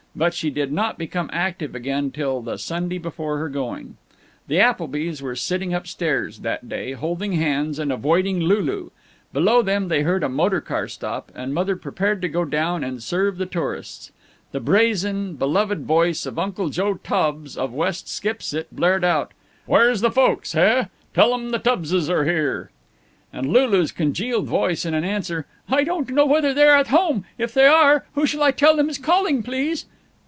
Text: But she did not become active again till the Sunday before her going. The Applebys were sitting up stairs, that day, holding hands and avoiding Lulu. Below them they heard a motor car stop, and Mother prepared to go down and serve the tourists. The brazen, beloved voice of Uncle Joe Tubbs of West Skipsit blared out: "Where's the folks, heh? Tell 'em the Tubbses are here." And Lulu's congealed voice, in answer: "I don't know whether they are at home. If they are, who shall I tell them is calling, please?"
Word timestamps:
But 0.13 0.33
she 0.33 0.49
did 0.49 0.73
not 0.73 0.97
become 0.97 1.29
active 1.31 1.73
again 1.73 2.11
till 2.11 2.41
the 2.41 2.57
Sunday 2.57 2.97
before 2.97 3.37
her 3.37 3.47
going. 3.47 3.95
The 4.49 4.59
Applebys 4.59 5.21
were 5.21 5.37
sitting 5.37 5.73
up 5.73 5.87
stairs, 5.87 6.39
that 6.39 6.67
day, 6.67 6.91
holding 6.91 7.31
hands 7.31 7.79
and 7.79 7.93
avoiding 7.93 8.41
Lulu. 8.41 8.89
Below 9.31 9.61
them 9.61 9.87
they 9.87 10.01
heard 10.01 10.21
a 10.21 10.27
motor 10.27 10.59
car 10.59 10.89
stop, 10.89 11.31
and 11.33 11.53
Mother 11.53 11.77
prepared 11.77 12.21
to 12.23 12.27
go 12.27 12.43
down 12.43 12.83
and 12.83 13.01
serve 13.01 13.37
the 13.37 13.45
tourists. 13.45 14.11
The 14.51 14.59
brazen, 14.59 15.35
beloved 15.37 15.85
voice 15.85 16.25
of 16.25 16.37
Uncle 16.37 16.67
Joe 16.67 16.95
Tubbs 16.95 17.55
of 17.57 17.71
West 17.73 18.09
Skipsit 18.09 18.67
blared 18.69 19.05
out: 19.05 19.31
"Where's 19.65 20.01
the 20.01 20.11
folks, 20.11 20.51
heh? 20.51 20.87
Tell 21.13 21.33
'em 21.33 21.51
the 21.51 21.57
Tubbses 21.59 22.09
are 22.09 22.25
here." 22.25 22.69
And 23.31 23.47
Lulu's 23.53 23.93
congealed 23.93 24.45
voice, 24.47 24.85
in 24.85 24.93
answer: 24.93 25.45
"I 25.69 25.85
don't 25.85 26.09
know 26.09 26.25
whether 26.25 26.53
they 26.53 26.63
are 26.67 26.75
at 26.75 26.89
home. 26.89 27.23
If 27.37 27.53
they 27.53 27.65
are, 27.67 28.03
who 28.15 28.25
shall 28.25 28.43
I 28.43 28.51
tell 28.51 28.75
them 28.75 28.89
is 28.89 28.97
calling, 28.97 29.41
please?" 29.41 29.85